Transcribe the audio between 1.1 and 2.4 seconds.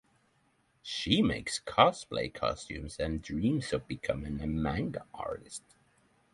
makes cosplay